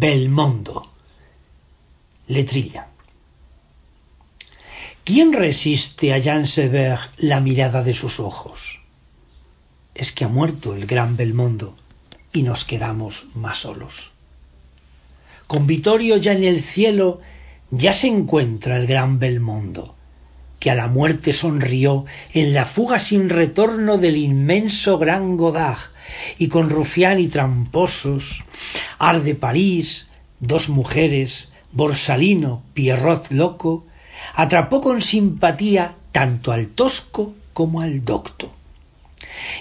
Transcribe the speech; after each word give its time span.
Belmondo. 0.00 0.92
Letrilla. 2.28 2.86
¿Quién 5.02 5.32
resiste 5.32 6.12
a 6.12 6.18
Jean 6.18 6.46
Sever 6.46 7.00
la 7.16 7.40
mirada 7.40 7.82
de 7.82 7.94
sus 7.94 8.20
ojos? 8.20 8.78
Es 9.96 10.12
que 10.12 10.24
ha 10.24 10.28
muerto 10.28 10.72
el 10.76 10.86
gran 10.86 11.16
Belmondo 11.16 11.76
y 12.32 12.42
nos 12.42 12.64
quedamos 12.64 13.26
más 13.34 13.58
solos. 13.58 14.12
Con 15.48 15.66
Vittorio 15.66 16.16
ya 16.16 16.30
en 16.30 16.44
el 16.44 16.62
cielo 16.62 17.20
ya 17.72 17.92
se 17.92 18.06
encuentra 18.06 18.76
el 18.76 18.86
gran 18.86 19.18
Belmondo, 19.18 19.96
que 20.60 20.70
a 20.70 20.76
la 20.76 20.86
muerte 20.86 21.32
sonrió 21.32 22.04
en 22.34 22.54
la 22.54 22.66
fuga 22.66 23.00
sin 23.00 23.30
retorno 23.30 23.98
del 23.98 24.16
inmenso 24.16 24.96
gran 24.96 25.36
Godard, 25.36 25.90
y 26.38 26.46
con 26.48 26.70
rufián 26.70 27.18
y 27.18 27.26
tramposos, 27.26 28.44
Arde 28.98 29.34
París, 29.34 30.08
dos 30.40 30.68
mujeres, 30.68 31.50
Borsalino, 31.72 32.62
Pierrot 32.74 33.30
loco, 33.30 33.86
atrapó 34.34 34.80
con 34.80 35.02
simpatía 35.02 35.94
tanto 36.12 36.52
al 36.52 36.68
tosco 36.68 37.34
como 37.52 37.80
al 37.80 38.04
docto. 38.04 38.50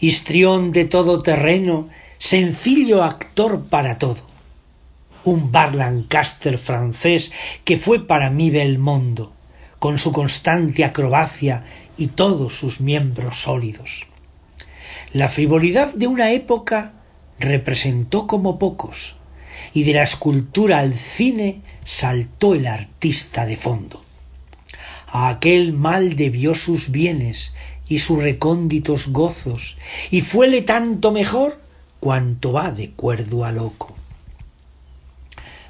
Histrión 0.00 0.70
de 0.70 0.84
todo 0.84 1.20
terreno, 1.20 1.88
sencillo 2.18 3.02
actor 3.02 3.64
para 3.64 3.98
todo. 3.98 4.22
Un 5.24 5.50
bar 5.50 5.74
Lancaster 5.74 6.58
francés 6.58 7.32
que 7.64 7.78
fue 7.78 8.06
para 8.06 8.30
mí 8.30 8.50
Belmondo, 8.50 9.32
con 9.78 9.98
su 9.98 10.12
constante 10.12 10.84
acrobacia 10.84 11.64
y 11.96 12.08
todos 12.08 12.58
sus 12.58 12.80
miembros 12.80 13.42
sólidos. 13.42 14.06
La 15.12 15.28
frivolidad 15.28 15.94
de 15.94 16.06
una 16.06 16.32
época 16.32 16.92
representó 17.38 18.26
como 18.26 18.58
pocos, 18.58 19.16
y 19.72 19.84
de 19.84 19.94
la 19.94 20.02
escultura 20.02 20.78
al 20.78 20.94
cine 20.94 21.62
saltó 21.84 22.54
el 22.54 22.66
artista 22.66 23.46
de 23.46 23.56
fondo. 23.56 24.04
A 25.06 25.28
aquel 25.28 25.72
mal 25.72 26.16
debió 26.16 26.54
sus 26.54 26.90
bienes 26.90 27.52
y 27.88 28.00
sus 28.00 28.22
recónditos 28.22 29.08
gozos, 29.08 29.76
y 30.10 30.22
fuele 30.22 30.62
tanto 30.62 31.12
mejor 31.12 31.60
cuanto 32.00 32.52
va 32.52 32.70
de 32.70 32.90
cuerdo 32.90 33.44
a 33.44 33.52
loco. 33.52 33.94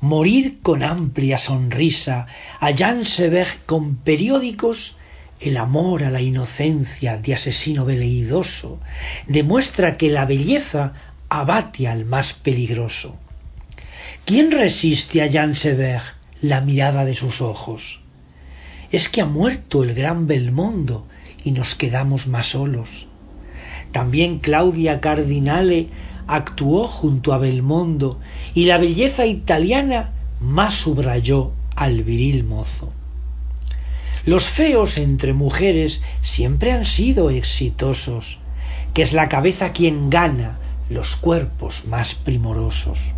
morir 0.00 0.58
con 0.62 0.82
amplia 0.82 1.38
sonrisa, 1.38 2.26
allá 2.60 3.04
se 3.04 3.28
ver 3.28 3.48
con 3.66 3.96
periódicos 3.96 4.96
el 5.40 5.56
amor 5.56 6.04
a 6.04 6.10
la 6.10 6.20
inocencia 6.20 7.18
de 7.18 7.34
asesino 7.34 7.84
veleidoso, 7.84 8.80
demuestra 9.26 9.96
que 9.96 10.10
la 10.10 10.24
belleza 10.24 10.92
abate 11.28 11.88
al 11.88 12.04
más 12.04 12.32
peligroso. 12.32 13.18
¿Quién 14.26 14.50
resiste 14.50 15.22
a 15.22 15.28
Jean 15.28 15.54
Sever 15.54 16.02
la 16.40 16.60
mirada 16.60 17.04
de 17.04 17.14
sus 17.14 17.40
ojos? 17.40 18.00
Es 18.90 19.08
que 19.08 19.20
ha 19.20 19.24
muerto 19.24 19.84
el 19.84 19.94
gran 19.94 20.26
Belmondo 20.26 21.06
y 21.44 21.52
nos 21.52 21.76
quedamos 21.76 22.26
más 22.26 22.46
solos. 22.46 23.06
También 23.92 24.40
Claudia 24.40 25.00
Cardinale 25.00 25.90
actuó 26.26 26.88
junto 26.88 27.34
a 27.34 27.38
Belmondo 27.38 28.18
y 28.52 28.64
la 28.64 28.78
belleza 28.78 29.26
italiana 29.26 30.10
más 30.40 30.74
subrayó 30.74 31.52
al 31.76 32.02
viril 32.02 32.42
mozo. 32.42 32.92
Los 34.24 34.46
feos 34.46 34.98
entre 34.98 35.34
mujeres 35.34 36.02
siempre 36.20 36.72
han 36.72 36.84
sido 36.84 37.30
exitosos, 37.30 38.38
que 38.92 39.02
es 39.02 39.12
la 39.12 39.28
cabeza 39.28 39.70
quien 39.70 40.10
gana 40.10 40.58
los 40.90 41.14
cuerpos 41.14 41.84
más 41.86 42.16
primorosos. 42.16 43.12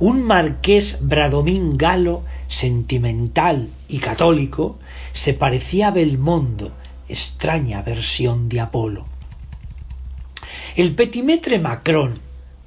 Un 0.00 0.22
marqués 0.24 0.96
Bradomín 1.02 1.76
Galo, 1.76 2.22
sentimental 2.48 3.68
y 3.86 3.98
católico, 3.98 4.78
se 5.12 5.34
parecía 5.34 5.88
a 5.88 5.90
Belmondo, 5.90 6.72
extraña 7.06 7.82
versión 7.82 8.48
de 8.48 8.60
Apolo. 8.60 9.04
El 10.74 10.94
petimetre 10.94 11.58
Macron 11.58 12.14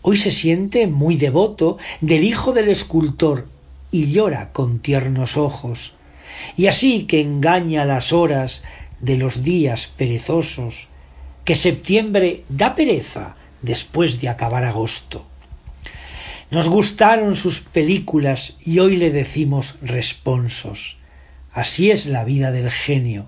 hoy 0.03 0.17
se 0.17 0.29
siente 0.29 0.85
muy 0.85 1.15
devoto 1.17 1.79
del 2.01 2.23
hijo 2.23 2.53
del 2.53 2.69
escultor 2.69 3.47
y 3.89 4.11
llora 4.11 4.51
con 4.51 4.77
tiernos 4.77 5.35
ojos, 5.35 5.93
y 6.55 6.67
así 6.67 7.05
que 7.05 7.21
engaña 7.21 7.83
las 7.83 8.13
horas 8.13 8.61
de 8.99 9.17
los 9.17 9.41
días 9.41 9.87
perezosos, 9.87 10.87
que 11.45 11.55
septiembre 11.55 12.43
da 12.47 12.75
pereza 12.75 13.37
después 13.63 14.21
de 14.21 14.29
acabar 14.29 14.65
agosto. 14.65 15.25
Nos 16.53 16.69
gustaron 16.69 17.35
sus 17.35 17.61
películas 17.61 18.53
y 18.63 18.77
hoy 18.77 18.97
le 18.97 19.09
decimos 19.09 19.73
responsos. 19.81 20.97
Así 21.51 21.89
es 21.89 22.05
la 22.05 22.23
vida 22.23 22.51
del 22.51 22.69
genio, 22.69 23.25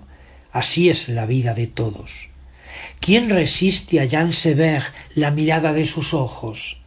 así 0.52 0.88
es 0.90 1.08
la 1.08 1.26
vida 1.26 1.52
de 1.52 1.66
todos. 1.66 2.28
¿Quién 3.00 3.28
resiste 3.28 3.98
a 3.98 4.04
Jean 4.04 4.32
Sever 4.32 4.84
la 5.16 5.32
mirada 5.32 5.72
de 5.72 5.86
sus 5.86 6.14
ojos? 6.14 6.78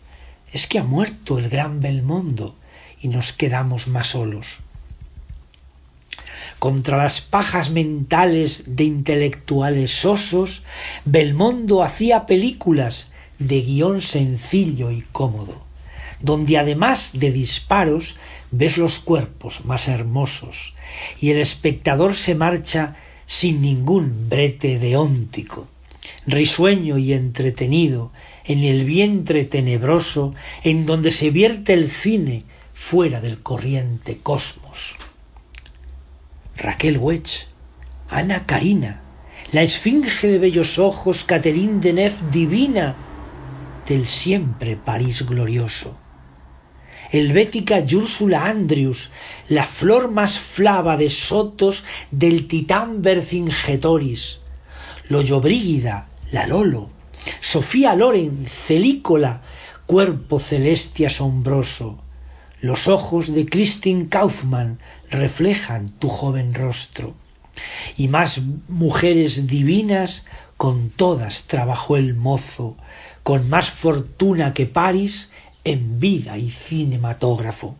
Es 0.53 0.65
que 0.65 0.79
ha 0.79 0.83
muerto 0.85 1.39
el 1.39 1.49
gran 1.49 1.81
Belmondo 1.81 2.55
y 3.01 3.09
nos 3.09 3.33
quedamos 3.33 3.87
más 3.87 4.07
solos 4.07 4.59
contra 6.59 6.97
las 6.97 7.21
pajas 7.21 7.69
mentales 7.69 8.75
de 8.75 8.83
intelectuales 8.83 9.91
sosos, 9.91 10.63
Belmondo 11.05 11.83
hacía 11.83 12.25
películas 12.25 13.11
de 13.39 13.61
guion 13.61 14.01
sencillo 14.01 14.91
y 14.91 15.01
cómodo, 15.13 15.68
donde 16.21 16.57
además 16.57 17.11
de 17.13 17.31
disparos 17.31 18.15
ves 18.51 18.77
los 18.77 18.99
cuerpos 18.99 19.65
más 19.65 19.87
hermosos, 19.87 20.73
y 21.19 21.31
el 21.31 21.37
espectador 21.37 22.15
se 22.15 22.35
marcha 22.35 22.95
sin 23.25 23.61
ningún 23.61 24.27
brete 24.29 24.79
deóntico, 24.79 25.67
risueño 26.25 26.97
y 26.97 27.13
entretenido, 27.13 28.11
en 28.45 28.63
el 28.63 28.83
vientre 28.83 29.45
tenebroso 29.45 30.33
en 30.63 30.85
donde 30.85 31.11
se 31.11 31.29
vierte 31.29 31.73
el 31.73 31.91
cine 31.91 32.43
fuera 32.73 33.21
del 33.21 33.41
corriente 33.41 34.17
cosmos. 34.17 34.95
Raquel 36.57 36.97
Wedge, 36.97 37.45
Ana 38.09 38.45
Karina, 38.47 39.03
la 39.51 39.61
esfinge 39.61 40.27
de 40.27 40.39
bellos 40.39 40.79
ojos, 40.79 41.23
Catherine 41.23 41.79
Deneuve 41.79 42.15
divina, 42.31 42.95
del 43.87 44.07
siempre 44.07 44.75
París 44.75 45.25
glorioso. 45.25 45.97
Helvética 47.11 47.83
Úrsula 47.93 48.45
Andrius, 48.45 49.09
la 49.47 49.63
flor 49.63 50.11
más 50.11 50.39
flava 50.39 50.95
de 50.97 51.09
sotos 51.09 51.83
del 52.11 52.47
titán 52.47 53.01
Vercingetoris, 53.01 54.39
Loyobrígida, 55.09 56.07
la 56.31 56.45
Lolo, 56.45 56.89
Sofía 57.41 57.95
Loren, 57.95 58.45
celícola, 58.45 59.41
cuerpo 59.87 60.39
celeste 60.39 61.07
asombroso, 61.07 61.99
los 62.61 62.87
ojos 62.87 63.33
de 63.33 63.45
Christine 63.45 64.09
Kaufmann 64.09 64.79
reflejan 65.09 65.89
tu 65.89 66.09
joven 66.09 66.53
rostro. 66.53 67.15
Y 67.97 68.07
más 68.07 68.41
mujeres 68.67 69.47
divinas 69.47 70.25
con 70.57 70.89
todas 70.89 71.43
trabajó 71.47 71.97
el 71.97 72.15
mozo, 72.15 72.77
con 73.23 73.49
más 73.49 73.71
fortuna 73.71 74.53
que 74.53 74.65
París 74.65 75.31
en 75.69 75.99
vida 75.99 76.37
y 76.37 76.49
cinematógrafo. 76.49 77.75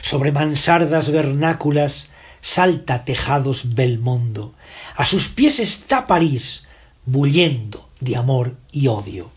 Sobre 0.00 0.32
mansardas 0.32 1.10
vernáculas 1.10 2.08
salta 2.40 3.04
tejados 3.04 3.74
Belmondo. 3.74 4.54
A 4.96 5.04
sus 5.04 5.28
pies 5.28 5.60
está 5.60 6.06
París, 6.06 6.64
bulliendo 7.06 7.88
de 8.00 8.16
amor 8.16 8.56
y 8.72 8.88
odio. 8.88 9.30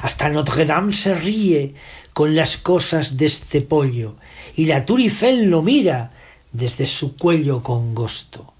Hasta 0.00 0.28
Notre 0.30 0.66
Dame 0.66 0.92
se 0.92 1.14
ríe 1.14 1.74
con 2.12 2.34
las 2.34 2.56
cosas 2.56 3.16
de 3.16 3.26
este 3.26 3.60
pollo, 3.60 4.16
y 4.56 4.66
la 4.66 4.84
Tour 4.84 5.00
lo 5.42 5.62
mira 5.62 6.10
desde 6.52 6.86
su 6.86 7.16
cuello 7.16 7.62
congosto. 7.62 8.52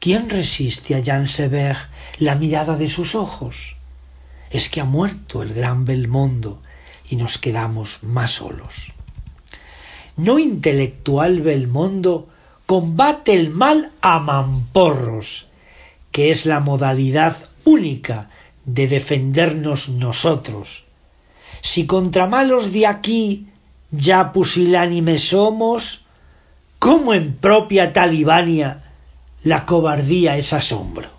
¿Quién 0.00 0.28
resiste 0.28 0.94
a 0.94 1.00
Jean 1.00 1.28
Sever 1.28 1.76
la 2.18 2.34
mirada 2.34 2.76
de 2.76 2.90
sus 2.90 3.14
ojos? 3.14 3.76
Es 4.50 4.68
que 4.68 4.80
ha 4.80 4.84
muerto 4.84 5.42
el 5.42 5.54
gran 5.54 5.84
Belmondo 5.84 6.60
y 7.08 7.16
nos 7.16 7.38
quedamos 7.38 8.02
más 8.02 8.32
solos. 8.32 8.92
No 10.16 10.38
intelectual 10.38 11.40
Belmondo 11.42 12.28
combate 12.66 13.34
el 13.34 13.50
mal 13.50 13.90
a 14.00 14.18
mamporros, 14.20 15.48
que 16.12 16.30
es 16.30 16.46
la 16.46 16.60
modalidad 16.60 17.36
única 17.64 18.30
de 18.64 18.88
defendernos 18.88 19.88
nosotros. 19.88 20.84
Si 21.60 21.86
contra 21.86 22.26
malos 22.26 22.72
de 22.72 22.86
aquí 22.86 23.48
ya 23.90 24.32
pusilánimes 24.32 25.28
somos, 25.28 26.04
¿cómo 26.78 27.14
en 27.14 27.34
propia 27.34 27.92
Talibania 27.92 28.82
la 29.42 29.66
cobardía 29.66 30.36
es 30.36 30.52
asombro? 30.52 31.10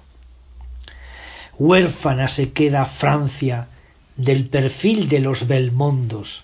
Huérfana 1.58 2.28
se 2.28 2.52
queda 2.52 2.86
Francia 2.86 3.68
del 4.18 4.48
perfil 4.48 5.10
de 5.10 5.20
los 5.20 5.48
Belmondos, 5.48 6.44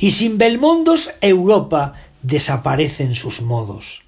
y 0.00 0.10
sin 0.10 0.38
Belmondos 0.38 1.10
Europa 1.20 1.94
desaparecen 2.22 3.14
sus 3.14 3.42
modos. 3.42 4.02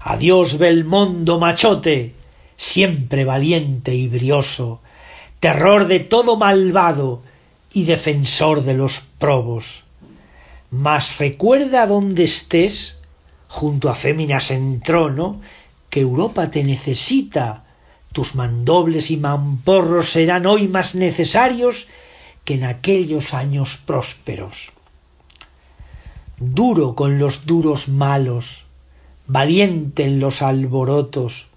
Adiós 0.00 0.58
Belmondo 0.58 1.38
machote, 1.38 2.14
siempre 2.56 3.24
valiente 3.24 3.94
y 3.94 4.08
brioso, 4.08 4.80
terror 5.40 5.86
de 5.86 6.00
todo 6.00 6.36
malvado 6.36 7.22
y 7.72 7.84
defensor 7.84 8.64
de 8.64 8.74
los 8.74 9.02
probos. 9.18 9.84
Mas 10.70 11.18
recuerda 11.18 11.86
donde 11.86 12.24
estés, 12.24 12.98
junto 13.48 13.88
a 13.88 13.94
féminas 13.94 14.50
en 14.50 14.80
trono, 14.80 15.40
que 15.90 16.00
Europa 16.00 16.50
te 16.50 16.62
necesita. 16.64 17.64
Tus 18.12 18.34
mandobles 18.34 19.10
y 19.10 19.16
mamporros 19.16 20.10
serán 20.10 20.46
hoy 20.46 20.68
más 20.68 20.94
necesarios 20.94 21.88
que 22.44 22.54
en 22.54 22.64
aquellos 22.64 23.34
años 23.34 23.76
prósperos. 23.76 24.70
Duro 26.38 26.94
con 26.94 27.18
los 27.18 27.46
duros 27.46 27.88
malos, 27.88 28.64
valiente 29.26 30.04
en 30.04 30.20
los 30.20 30.40
alborotos, 30.40 31.48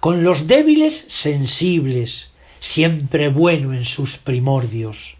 con 0.00 0.24
los 0.24 0.46
débiles 0.46 1.04
sensibles, 1.08 2.30
siempre 2.58 3.28
bueno 3.28 3.72
en 3.72 3.84
sus 3.84 4.18
primordios. 4.18 5.16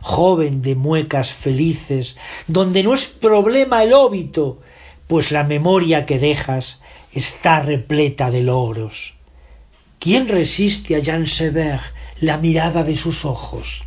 Joven 0.00 0.62
de 0.62 0.74
muecas 0.76 1.32
felices, 1.32 2.16
donde 2.46 2.82
no 2.82 2.94
es 2.94 3.06
problema 3.06 3.82
el 3.82 3.92
óbito, 3.92 4.58
pues 5.06 5.30
la 5.30 5.44
memoria 5.44 6.06
que 6.06 6.18
dejas 6.18 6.80
está 7.12 7.60
repleta 7.60 8.30
de 8.30 8.42
logros. 8.42 9.17
¿Quién 9.98 10.28
resiste 10.28 10.94
a 10.94 11.00
Jean 11.00 11.26
Sever 11.26 11.80
la 12.20 12.38
mirada 12.38 12.84
de 12.84 12.96
sus 12.96 13.24
ojos? 13.24 13.82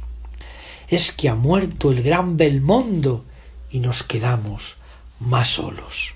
Es 0.89 1.13
que 1.13 1.29
ha 1.29 1.35
muerto 1.35 1.91
el 1.91 2.03
gran 2.03 2.35
Belmondo 2.35 3.23
y 3.69 3.79
nos 3.79 4.03
quedamos 4.03 4.75
más 5.19 5.47
solos. 5.47 6.15